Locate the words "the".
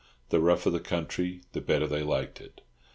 0.29-0.39, 0.71-0.79, 1.51-1.61